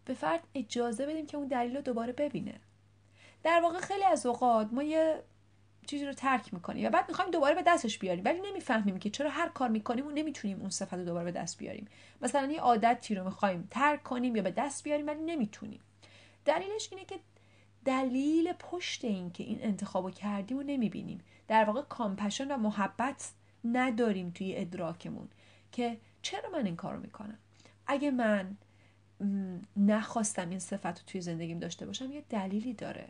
به 0.04 0.14
فرد 0.14 0.40
اجازه 0.54 1.06
بدیم 1.06 1.26
که 1.26 1.36
اون 1.36 1.48
دلیل 1.48 1.76
رو 1.76 1.82
دوباره 1.82 2.12
ببینه. 2.12 2.54
در 3.42 3.60
واقع 3.60 3.78
خیلی 3.78 4.04
از 4.04 4.26
اوقات 4.26 4.68
ما 4.72 4.82
یه 4.82 5.22
چیزی 5.86 6.06
رو 6.06 6.12
ترک 6.12 6.54
می‌کنیم 6.54 6.86
و 6.86 6.90
بعد 6.90 7.08
می‌خوایم 7.08 7.30
دوباره 7.30 7.54
به 7.54 7.62
دستش 7.62 7.98
بیاریم 7.98 8.24
ولی 8.24 8.40
نمی‌فهمیم 8.40 8.98
که 8.98 9.10
چرا 9.10 9.30
هر 9.30 9.48
کار 9.48 9.68
می‌کنیم 9.68 10.06
و 10.06 10.10
نمی‌تونیم 10.10 10.60
اون 10.60 10.70
صفت 10.70 10.94
رو 10.94 11.04
دوباره 11.04 11.24
به 11.24 11.32
دست 11.32 11.58
بیاریم. 11.58 11.88
مثلا 12.22 12.52
یه 12.52 12.60
عادتی 12.60 13.14
رو 13.14 13.24
می‌خوایم 13.24 13.68
ترک 13.70 14.02
کنیم 14.02 14.36
یا 14.36 14.42
به 14.42 14.50
دست 14.50 14.84
بیاریم 14.84 15.06
ولی 15.06 15.20
نمی‌تونیم. 15.20 15.80
دلیلش 16.44 16.88
اینه 16.92 17.04
که 17.04 17.18
دلیل 17.84 18.52
پشت 18.52 19.04
این 19.04 19.30
که 19.30 19.44
این 19.44 19.58
انتخاب 19.62 20.10
کردیم 20.10 20.58
و 20.58 20.62
نمی‌بینیم. 20.62 21.20
در 21.49 21.64
واقع 21.64 21.82
کامپشن 21.82 22.50
و 22.50 22.56
محبت 22.56 23.32
نداریم 23.64 24.30
توی 24.30 24.56
ادراکمون 24.56 25.28
که 25.72 25.96
چرا 26.22 26.50
من 26.50 26.66
این 26.66 26.76
کارو 26.76 27.00
می‌کنم؟ 27.00 27.38
اگه 27.87 28.10
من 28.10 28.56
نخواستم 29.76 30.50
این 30.50 30.58
صفت 30.58 30.87
رو 30.87 31.04
توی 31.06 31.20
زندگیم 31.20 31.58
داشته 31.58 31.87
باشم 31.87 32.12
یه 32.12 32.25
دلیلی 32.28 32.75
داره. 32.75 33.08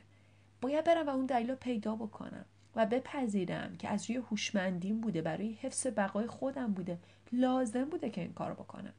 باید 0.61 0.85
برم 0.85 1.07
و 1.07 1.11
اون 1.11 1.27
دلیل 1.27 1.50
رو 1.50 1.57
پیدا 1.57 1.97
بکنم 1.97 2.45
و 2.77 2.87
بپذیرم 2.87 3.77
که 3.77 3.89
از 3.89 4.11
روی 4.11 4.19
هوشمندیم 4.19 5.00
بوده 5.00 5.23
برای 5.23 5.53
حفظ 5.53 5.87
بقای 5.87 6.27
خودم 6.27 6.73
بوده 6.73 6.99
لازم 7.33 7.85
بوده 7.85 8.11
که 8.11 8.21
این 8.21 8.33
کارو 8.33 8.55
بکنم. 8.55 8.93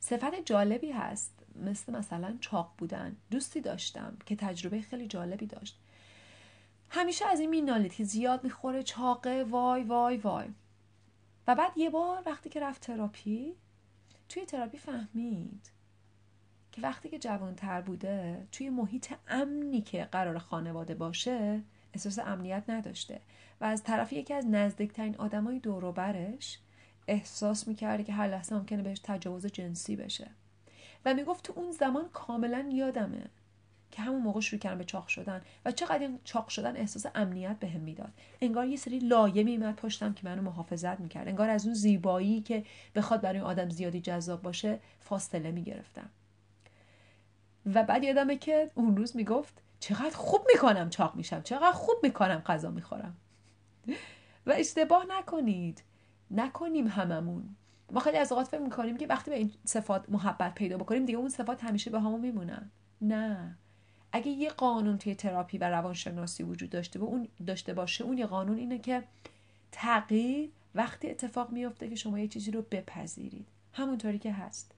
صفت 0.00 0.44
جالبی 0.44 0.90
هست. 0.92 1.39
مثل 1.56 1.92
مثلا 1.92 2.36
چاق 2.40 2.72
بودن 2.78 3.16
دوستی 3.30 3.60
داشتم 3.60 4.16
که 4.26 4.36
تجربه 4.36 4.80
خیلی 4.80 5.06
جالبی 5.06 5.46
داشت. 5.46 5.78
همیشه 6.88 7.26
از 7.26 7.40
این 7.40 7.50
مینالید 7.50 7.94
که 7.94 8.04
زیاد 8.04 8.44
می‌خوره 8.44 8.82
چاقه 8.82 9.44
وای 9.50 9.82
وای 9.82 10.16
وای. 10.16 10.48
و 11.46 11.54
بعد 11.54 11.78
یه 11.78 11.90
بار 11.90 12.22
وقتی 12.26 12.48
که 12.48 12.60
رفت 12.60 12.82
تراپی 12.82 13.54
توی 14.28 14.44
تراپی 14.44 14.78
فهمید 14.78 15.70
که 16.72 16.82
وقتی 16.82 17.08
که 17.08 17.18
جوانتر 17.18 17.80
بوده 17.80 18.46
توی 18.52 18.70
محیط 18.70 19.12
امنی 19.28 19.80
که 19.80 20.04
قرار 20.04 20.38
خانواده 20.38 20.94
باشه 20.94 21.62
احساس 21.94 22.18
امنیت 22.18 22.64
نداشته. 22.68 23.20
و 23.60 23.64
از 23.64 23.82
طرف 23.82 24.12
یکی 24.12 24.34
از 24.34 24.46
نزدیکترین 24.46 25.16
آدمای 25.16 25.58
دوروبرش 25.58 26.58
احساس 27.08 27.68
می‌کرده 27.68 28.04
که 28.04 28.12
هر 28.12 28.28
لحظه 28.28 28.54
ممکنه 28.54 28.82
بهش 28.82 29.00
تجاوز 29.04 29.46
جنسی 29.46 29.96
بشه. 29.96 30.30
و 31.04 31.14
می‌گفت 31.14 31.44
تو 31.44 31.52
اون 31.56 31.72
زمان 31.72 32.08
کاملا 32.12 32.68
یادمه 32.72 33.22
که 33.90 34.02
همون 34.02 34.22
موقع 34.22 34.40
شروع 34.40 34.60
کردم 34.60 34.78
به 34.78 34.84
چاق 34.84 35.06
شدن 35.06 35.42
و 35.64 35.72
چقدر 35.72 35.98
این 35.98 36.18
چاق 36.24 36.48
شدن 36.48 36.76
احساس 36.76 37.06
امنیت 37.14 37.56
بهم 37.60 37.72
به 37.72 37.78
می‌داد. 37.78 38.12
انگار 38.40 38.66
یه 38.66 38.76
سری 38.76 38.98
لایه 38.98 39.42
میمد 39.42 39.76
پشتم 39.76 40.12
که 40.12 40.20
منو 40.24 40.42
محافظت 40.42 41.00
می‌کرد. 41.00 41.28
انگار 41.28 41.50
از 41.50 41.64
اون 41.64 41.74
زیبایی 41.74 42.40
که 42.40 42.64
بخواد 42.94 43.20
برای 43.20 43.40
آدم 43.40 43.68
زیادی 43.68 44.00
جذاب 44.00 44.42
باشه 44.42 44.80
فاصله 45.00 45.50
می‌گرفتم. 45.50 46.10
و 47.74 47.82
بعد 47.82 48.04
یادمه 48.04 48.36
که 48.36 48.70
اون 48.74 48.96
روز 48.96 49.16
می‌گفت 49.16 49.62
چقدر 49.80 50.16
خوب 50.16 50.46
می‌کنم 50.54 50.90
چاق 50.90 51.16
میشم 51.16 51.42
چقدر 51.42 51.72
خوب 51.72 51.96
می‌کنم 52.02 52.38
غذا 52.46 52.70
می‌خورم. 52.70 53.16
و 54.46 54.52
اشتباه 54.56 55.06
نکنید. 55.08 55.82
نکنیم 56.30 56.86
هممون. 56.86 57.56
ما 57.92 58.00
خیلی 58.00 58.16
از 58.16 58.32
اوقات 58.32 58.48
فکر 58.48 58.60
می‌کنیم 58.60 58.96
که 58.96 59.06
وقتی 59.06 59.30
به 59.30 59.36
این 59.36 59.52
صفات 59.64 60.10
محبت 60.10 60.54
پیدا 60.54 60.76
بکنیم 60.76 61.04
دیگه 61.04 61.18
اون 61.18 61.28
صفات 61.28 61.64
همیشه 61.64 61.90
به 61.90 62.00
همون 62.00 62.20
میمونن. 62.20 62.70
نه. 63.00 63.56
اگه 64.12 64.28
یه 64.28 64.50
قانون 64.50 64.98
توی 64.98 65.14
تراپی 65.14 65.58
و 65.58 65.64
روانشناسی 65.64 66.42
وجود 66.42 66.70
داشته 66.70 66.98
و 66.98 67.04
اون 67.04 67.28
داشته 67.46 67.74
باشه 67.74 68.04
اون 68.04 68.18
یه 68.18 68.26
قانون 68.26 68.58
اینه 68.58 68.78
که 68.78 69.02
تغییر 69.72 70.50
وقتی 70.74 71.10
اتفاق 71.10 71.50
میفته 71.50 71.88
که 71.88 71.94
شما 71.94 72.18
یه 72.18 72.28
چیزی 72.28 72.50
رو 72.50 72.62
بپذیرید. 72.70 73.46
همونطوری 73.72 74.18
که 74.18 74.32
هست. 74.32 74.72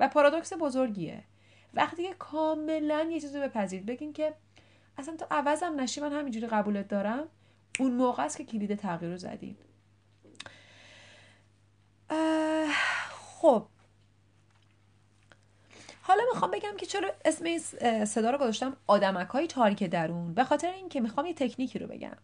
و 0.00 0.08
پارادوکس 0.08 0.52
بزرگیه. 0.52 1.24
وقتی 1.74 2.02
که 2.02 2.14
کاملا 2.14 3.08
یه 3.10 3.20
چیزی 3.20 3.38
رو 3.38 3.48
بپذیرید 3.48 3.86
بگین 3.86 4.12
که 4.12 4.34
اصلا 4.98 5.16
تو 5.16 5.26
عوضم 5.30 5.80
نشی 5.80 6.00
من 6.00 6.12
همینجوری 6.12 6.46
قبولت 6.46 6.88
دارم. 6.88 7.24
اون 7.78 7.92
موقع 7.92 8.24
است 8.24 8.36
که 8.36 8.44
کلید 8.44 8.74
تغییر 8.74 9.10
رو 9.10 9.16
زدین. 9.16 9.56
خب. 13.40 13.66
حالا 16.02 16.22
می‌خوام 16.32 16.50
بگم 16.50 16.76
که 16.76 16.86
چرا 16.86 17.10
اسم 17.24 17.44
این 17.44 17.58
صدا 18.04 18.30
رو 18.30 18.38
گذاشتم 18.38 18.76
آدمک 18.86 19.28
های 19.28 19.46
تاریک 19.46 19.82
درون؟ 19.84 20.34
به 20.34 20.44
خاطر 20.44 20.70
اینکه 20.70 21.00
می‌خوام 21.00 21.26
یه 21.26 21.34
تکنیکی 21.34 21.78
رو 21.78 21.86
بگم. 21.86 22.16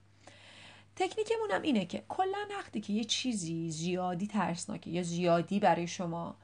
تکنیکمونم 0.97 1.62
اینه 1.62 1.87
که 1.87 2.02
کلا 2.09 2.38
وقتی 2.59 2.80
که 2.80 2.92
یه 2.92 3.04
چیزی 3.04 3.71
زیادی 3.71 4.26
ترسناکه 4.26 4.90
یا 4.90 5.02
زیادی 5.02 5.61
برای 5.61 5.87
شما 5.87 6.37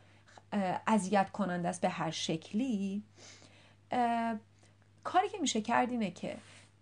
اذیت 0.87 1.31
کننده 1.31 1.69
است 1.69 1.81
به 1.81 1.89
هر 1.89 2.11
شکلی 2.11 3.03
کاری 5.05 5.29
که 5.33 5.39
میشه 5.41 5.61
کرد 5.61 5.91
اینه 5.91 6.11
که 6.11 6.37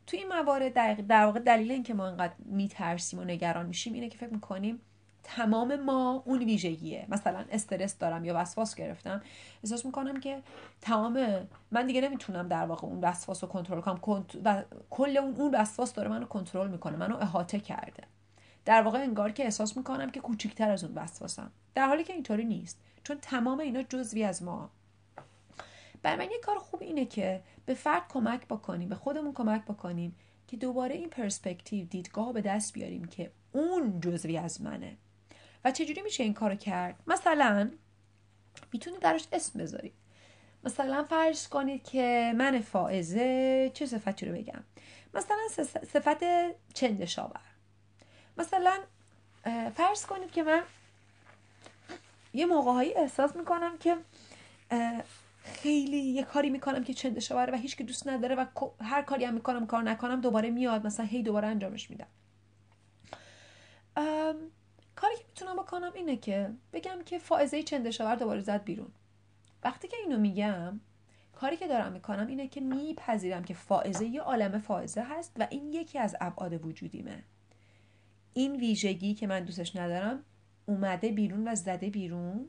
تو 0.07 0.17
این 0.17 0.29
موارد 0.29 1.07
در 1.07 1.25
واقع 1.25 1.41
دلیل 1.41 1.71
اینکه 1.71 1.95
ما 1.95 2.07
انقدر 2.07 2.35
میترسیم 2.39 3.19
و 3.19 3.25
نگران 3.25 3.67
میشیم 3.67 3.93
اینه 3.93 4.09
که 4.09 4.19
فکر 4.19 4.33
می‌کنیم 4.33 4.81
تمام 5.37 5.77
ما 5.77 6.23
اون 6.27 6.39
ویژگیه. 6.39 7.07
مثلا 7.09 7.45
استرس 7.51 7.99
دارم 7.99 8.25
یا 8.25 8.35
وسواس 8.37 8.75
گرفتم 8.75 9.23
احساس 9.65 9.87
می‌کنم 9.87 10.21
که 10.21 10.43
تمام 10.81 11.49
من 11.71 11.87
دیگه 11.87 12.01
نمی‌تونم 12.01 12.49
در 12.49 12.67
واقع 12.67 12.87
اون 12.87 13.01
وسواس 13.01 13.45
رو 13.45 13.51
کنترل 13.51 13.81
کنم. 13.81 14.25
و 14.45 14.65
کل 14.91 15.17
اون 15.17 15.35
اون 15.35 15.55
وسواس 15.55 15.95
داره 15.95 16.09
منو 16.09 16.27
کنترل 16.27 16.71
می‌کنه 16.71 16.97
منو 16.97 17.17
احاطه 17.17 17.61
کرده. 17.61 18.03
در 18.65 18.83
واقع 18.83 18.99
انگار 18.99 19.33
که 19.33 19.45
احساس 19.45 19.77
می‌کنم 19.77 20.11
که 20.11 20.21
کوچیکتر 20.21 20.71
از 20.71 20.85
اون 20.85 20.95
وسواسم. 20.95 21.51
در 21.75 21.87
حالی 21.87 22.05
که 22.05 22.13
اینطوری 22.13 22.45
نیست 22.45 22.81
چون 23.05 23.19
تمام 23.23 23.61
اینا 23.61 23.83
جزوی 23.83 24.25
از 24.25 24.43
ما. 24.43 24.71
بر 26.03 26.17
من 26.17 26.25
یه 26.25 26.41
کار 26.43 26.59
خوب 26.59 26.83
اینه 26.83 27.05
که 27.05 27.43
به 27.67 27.75
فرد 27.75 28.03
کمک 28.09 28.47
بکنیم 28.47 28.89
به 28.89 28.95
خودمون 28.95 29.33
کمک 29.33 29.65
بکنیم 29.65 30.17
که 30.47 30.57
دوباره 30.57 30.95
این 30.95 31.11
پرسپکتیو 31.11 31.87
دیدگاه 31.87 32.33
به 32.33 32.41
دست 32.41 32.73
بیاریم 32.73 33.05
که 33.05 33.31
اون 33.53 34.01
جزوی 34.01 34.39
از 34.39 34.63
منه. 34.63 34.97
و 35.65 35.71
چجوری 35.71 36.03
میشه 36.03 36.23
این 36.23 36.35
کارو 36.35 36.55
کرد؟ 36.55 37.03
مثلا 37.07 37.71
می‌تونید 38.73 39.01
درش 39.01 39.27
اسم 39.33 39.59
بذارید 39.59 39.93
مثلا 40.65 41.05
فرض 41.05 41.49
کنید 41.49 41.85
که 41.85 42.33
من 42.37 42.61
فائزه 42.61 43.71
چه 43.75 43.87
صفتی 43.87 44.27
رو 44.27 44.35
بگم؟ 44.35 44.65
مثلا 45.15 45.39
صفت 45.93 46.25
چندشاور 46.75 47.41
مثلا 48.39 48.79
فرض 49.75 50.07
کنید 50.07 50.31
که 50.31 50.43
من 50.43 50.63
یه 52.35 52.47
موقعهایی 52.47 52.95
احساس 52.95 53.37
می‌کنم 53.37 53.79
که 53.79 53.97
خیلی 55.45 55.99
یه 55.99 56.23
کاری 56.23 56.51
می‌کنم 56.51 56.85
که 56.85 56.95
چندشاوره 56.95 57.53
و 57.53 57.57
هیچ 57.57 57.77
که 57.77 57.85
دوست 57.85 58.09
نداره 58.09 58.35
و 58.35 58.45
هر 58.81 59.03
کاری 59.03 59.25
هم 59.25 59.35
می‌کنم 59.35 59.67
کار 59.67 59.83
نکنم 59.83 60.21
دوباره 60.21 60.51
میاد 60.51 60.87
مثلا 60.87 61.07
هی 61.07 61.23
دوباره 61.23 61.49
انجامش 61.49 61.91
میدم. 61.91 62.07
می‌تونم 65.41 65.63
بکنم 65.63 65.93
اینه 65.95 66.17
که 66.17 66.51
بگم 66.73 66.99
که 67.07 67.19
فائزه 67.19 67.63
چندشاور 67.63 68.15
دوباره 68.15 68.41
زد 68.41 68.65
بیرون. 68.65 68.91
وقتی 69.65 69.89
که 69.89 69.97
اینو 69.97 70.19
میگم 70.19 70.81
کاری 71.33 71.57
که 71.57 71.69
دارم 71.69 71.93
می‌کنم 71.93 72.27
اینه 72.27 72.49
که 72.49 72.61
میپذیرم 72.61 73.45
که 73.45 73.55
فائزه 73.55 74.07
یه 74.07 74.21
عالم 74.21 74.59
فائزه 74.59 75.03
هست 75.03 75.33
و 75.39 75.47
این 75.51 75.73
یکی 75.73 75.99
از 75.99 76.17
ابعاد 76.21 76.67
وجودیمه. 76.67 77.25
این 78.35 78.57
ویژگی 78.57 79.15
که 79.15 79.27
من 79.27 79.45
دوستش 79.45 79.77
ندارم 79.77 80.25
اومده 80.67 81.13
بیرون 81.13 81.49
و 81.49 81.55
زده 81.55 81.91
بیرون 81.91 82.49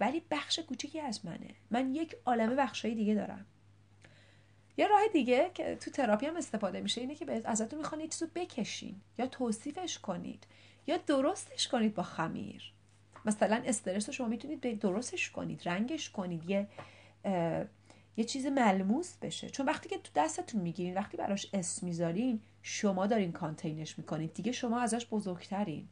ولی 0.00 0.22
بخش 0.30 0.58
کوچیکی 0.58 1.00
از 1.00 1.26
منه. 1.26 1.54
من 1.70 1.94
یک 1.94 2.16
عالمه 2.26 2.54
بخشای 2.54 2.94
دیگه 2.94 3.14
دارم. 3.14 3.46
یه 4.76 4.86
راه 4.86 5.00
دیگه 5.12 5.50
که 5.54 5.76
تو 5.76 5.90
تراپی 5.90 6.26
هم 6.26 6.36
استفاده 6.36 6.80
میشه 6.80 7.00
اینه 7.00 7.14
که 7.14 7.42
ازتون 7.44 7.78
می‌خوان 7.78 8.00
یه 8.00 8.08
چیزو 8.08 8.26
بکشین 8.34 9.00
یا 9.18 9.26
توصیفش 9.26 9.98
کنید. 9.98 10.46
یا 10.88 10.96
درستش 10.96 11.68
کنید 11.68 11.94
با 11.94 12.02
خمیر. 12.02 12.72
مثلا 13.24 13.62
استرس 13.66 14.08
رو 14.08 14.12
شما 14.12 14.28
می‌تونید 14.28 14.78
درستش 14.78 15.30
کنید 15.30 15.68
رنگش 15.68 16.10
کنید 16.10 16.50
یه 16.50 16.68
یه 18.16 18.24
چیز 18.24 18.46
ملموس 18.46 19.16
بشه. 19.22 19.50
چون 19.50 19.66
وقتی 19.66 19.88
که 19.88 19.98
تو 19.98 20.10
دستتون 20.14 20.60
می‌گیرین 20.60 20.94
وقتی 20.94 21.16
براش 21.16 21.46
اسم 21.52 21.86
می‌ذارین 21.86 22.40
شما 22.62 23.06
دارین 23.06 23.32
کانتینش 23.32 23.98
می‌کنید. 23.98 24.34
دیگه 24.34 24.52
شما 24.52 24.80
ازش 24.80 25.06
بزرگترین. 25.06 25.88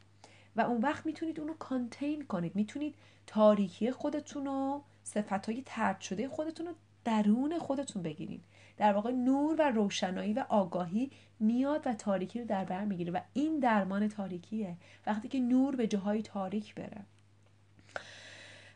و 0.56 0.60
اون 0.60 0.80
وقت 0.80 1.06
می‌تونید 1.06 1.40
اونو 1.40 1.54
کانتین 1.54 2.24
کنید. 2.24 2.56
می‌تونید 2.56 2.94
تاریکی 3.26 3.90
خودتون 3.90 4.46
و 4.46 4.80
صفت 5.04 5.46
های 5.46 5.62
ترد 5.66 6.00
شده 6.00 6.28
خودتون 6.28 6.66
رو 6.66 6.74
درون 7.06 7.58
خودتون 7.58 8.02
بگیرین. 8.02 8.40
در 8.76 8.92
واقع 8.92 9.10
نور 9.10 9.56
و 9.58 9.70
روشنایی 9.70 10.32
و 10.32 10.44
آگاهی 10.48 11.10
میاد 11.40 11.82
و 11.86 11.94
تاریکی 11.94 12.40
رو 12.40 12.46
در 12.46 12.64
بر 12.64 12.84
می‌گیره 12.84 13.12
و 13.12 13.20
این 13.32 13.58
درمان 13.58 14.08
تاریکیه. 14.08 14.76
وقتی 15.06 15.28
که 15.28 15.40
نور 15.40 15.76
به 15.76 15.86
جاهای 15.86 16.22
تاریک 16.22 16.74
بره. 16.74 17.00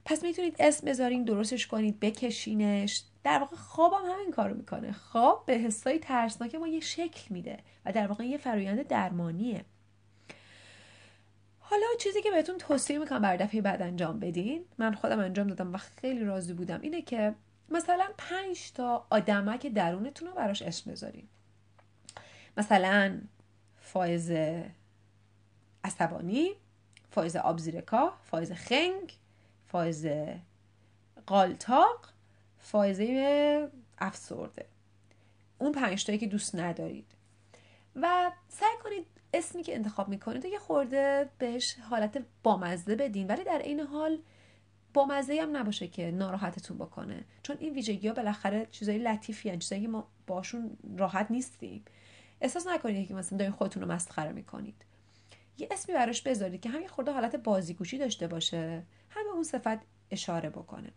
پس 0.04 0.22
می‌تونید 0.22 0.56
اسم 0.58 0.86
بذارین 0.86 1.24
درستش 1.24 1.66
کنید 1.66 2.00
بکشینش. 2.00 3.02
در 3.24 3.38
واقع 3.38 3.56
خوابم 3.56 3.96
هم 3.96 4.12
همین 4.12 4.30
کارو 4.30 4.56
می‌کنه. 4.56 4.92
خواب 4.92 5.46
به 5.46 5.52
حسای 5.52 5.98
ترسناک 5.98 6.54
ما 6.54 6.68
یه 6.68 6.80
شکل 6.80 7.22
میده 7.30 7.58
و 7.84 7.92
در 7.92 8.06
واقع 8.06 8.24
یه 8.24 8.38
فرایند 8.38 8.88
درمانیه. 8.88 9.64
حالا 11.58 11.86
چیزی 12.00 12.22
که 12.22 12.30
بهتون 12.30 12.58
توصیه 12.58 12.98
می‌کنم 12.98 13.22
برا 13.22 13.36
دفعه 13.36 13.60
بعد 13.60 13.82
انجام 13.82 14.20
بدین. 14.20 14.64
من 14.78 14.94
خودم 14.94 15.18
انجام 15.18 15.46
دادم 15.46 15.74
و 15.74 15.76
خیلی 15.76 16.24
راضی 16.24 16.52
بودم 16.52 16.80
اینه 16.82 17.02
که 17.02 17.34
مثلا 17.70 18.08
پنج 18.18 18.72
تا 18.72 19.06
آدمک 19.10 19.66
درونتون 19.66 20.28
رو 20.28 20.34
براش 20.34 20.62
اسم 20.62 20.90
بذارین 20.90 21.28
مثلا 22.56 23.20
فایز 23.80 24.32
عصبانی 25.84 26.52
فایز 27.10 27.36
آب‌زیرکاه 27.36 28.12
فایز 28.30 28.52
خنگ 28.52 29.16
فایز 29.66 30.06
قالتاق 31.26 32.08
فایزه 32.58 33.70
افسرده. 33.98 34.66
اون 35.58 35.72
پنج 35.72 36.04
تایی 36.04 36.18
که 36.18 36.26
دوست 36.26 36.54
ندارید. 36.54 37.06
و 37.96 38.30
سعی 38.48 38.76
کنید 38.84 39.06
اسمی 39.34 39.62
که 39.62 39.74
انتخاب 39.74 40.08
می‌کنید 40.08 40.44
یه 40.44 40.58
خورده 40.58 41.28
بهش 41.38 41.76
حالت 41.90 42.22
بامزه 42.42 42.96
بدین. 42.96 43.26
ولی 43.26 43.44
در 43.44 43.58
این 43.58 43.80
حال 43.80 44.18
بامزه 44.94 45.40
هم 45.42 45.56
نباشه 45.56 45.88
که 45.88 46.10
ناراحتتون 46.10 46.78
بکنه. 46.78 47.24
چون 47.42 47.56
این 47.60 47.74
ویژگی 47.74 48.08
ها 48.08 48.14
بالاخره 48.14 48.66
چیزای 48.70 48.98
لطیفی 48.98 49.50
هن 49.50 49.58
چیزایی 49.58 49.82
که 49.82 49.88
ما 49.88 50.08
باشون 50.26 50.76
راحت 50.96 51.30
نیستیم. 51.30 51.84
احساس 52.40 52.66
نکنید 52.66 53.08
که 53.08 53.14
مثلا 53.14 53.38
دارین 53.38 53.52
خودتون 53.52 53.82
رو 53.82 53.92
مسخره 53.92 54.32
می‌کنید. 54.32 54.84
یه 55.58 55.68
اسمی 55.70 55.94
براش 55.94 56.22
بذارید 56.22 56.60
که 56.60 56.68
همین 56.68 56.88
خورده 56.88 57.12
حالت 57.12 57.36
بازیگوشی 57.36 57.98
داشته 57.98 58.26
باشه. 58.26 58.82
هم 59.10 59.22
اون 59.34 59.42
صفت 59.42 59.78
اشاره 60.10 60.50
بکنه. 60.50 60.90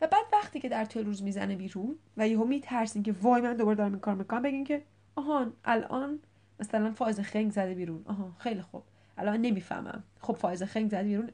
و 0.00 0.06
بعد 0.06 0.24
وقتی 0.32 0.60
که 0.60 0.68
در 0.68 0.84
طول 0.84 1.04
روز 1.04 1.22
می‌زنه 1.22 1.56
بیرون 1.56 1.98
و 2.16 2.28
یهو 2.28 2.44
میترسین 2.44 3.02
که 3.02 3.12
وای 3.12 3.40
من 3.40 3.56
دوباره 3.56 3.76
دارم 3.76 3.92
این 3.92 4.00
کار 4.00 4.14
می‌کنم 4.14 4.42
بگین 4.42 4.64
که 4.64 4.82
آهان 5.16 5.52
الان 5.64 6.18
مثلا 6.60 6.92
فایز 6.92 7.20
خنگ 7.20 7.52
زده 7.52 7.74
بیرون. 7.74 8.02
آها 8.06 8.36
خیلی 8.38 8.62
خوب. 8.62 8.82
الان 9.18 9.40
نمی‌فهمم. 9.40 10.04
خب 10.20 10.32
فایز 10.32 10.62
خنگ 10.62 10.90
زده 10.90 11.02
بیرون 11.02 11.30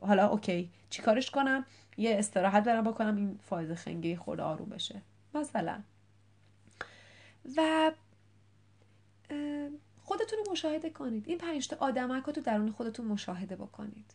حالا 0.00 0.28
اوکی 0.28 0.70
چیکارش 0.90 1.30
کنم؟ 1.30 1.66
یه 1.96 2.18
استراحت 2.18 2.64
برم 2.64 2.84
بکنم 2.84 3.16
این 3.16 3.38
فایز 3.42 3.72
خنگی 3.72 4.16
خود 4.16 4.40
آروم 4.40 4.68
بشه. 4.68 5.02
مثلا. 5.34 5.82
و 7.56 7.92
خودتون 10.02 10.38
مشاهده 10.50 10.90
کنید. 10.90 11.28
این 11.28 11.38
پنج 11.38 11.68
تا 11.68 11.76
آدمک 11.80 12.24
رو 12.24 12.32
درون 12.32 12.70
خودتون 12.70 13.06
مشاهده 13.06 13.56
بکنید. 13.56 14.14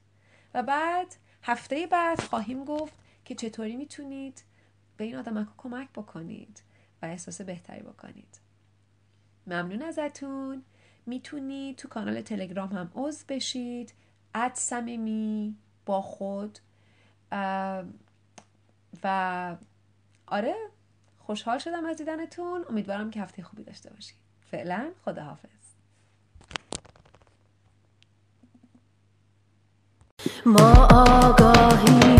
و 0.53 0.63
بعد 0.63 1.15
هفته 1.43 1.87
بعد 1.87 2.19
خواهیم 2.19 2.65
گفت 2.65 2.93
که 3.25 3.35
چطوری 3.35 3.75
می‌تونید 3.75 4.43
به 4.97 5.03
این 5.03 5.15
آدمک 5.15 5.47
کمک 5.57 5.89
بکنید 5.89 6.63
و 7.01 7.05
احساس 7.05 7.41
بهتری 7.41 7.81
بکنید. 7.81 8.39
ممنون 9.47 9.81
ازتون. 9.81 10.63
می‌تونید 11.05 11.75
تو 11.75 11.87
کانال 11.87 12.21
تلگرام 12.21 12.69
هم 12.69 12.91
عضو 12.95 13.25
بشید. 13.29 13.93
اد 14.35 14.53
با 15.85 16.01
خود 16.01 16.59
و 19.03 19.55
آره 20.27 20.55
خوشحال 21.19 21.57
شدم 21.57 21.85
از 21.85 21.97
دیدنتون. 21.97 22.65
امیدوارم 22.69 23.11
که 23.11 23.21
هفته 23.21 23.43
خوبی 23.43 23.63
داشته 23.63 23.89
باشید 23.89 24.15
فعلا 24.51 24.91
خداحافظ. 25.05 25.49
ما 30.45 30.87
آگاهی 30.91 32.10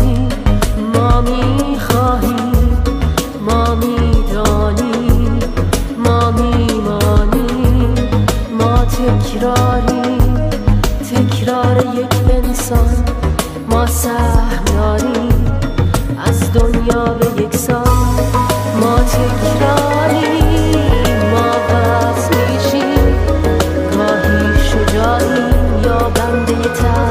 ما 26.54 27.01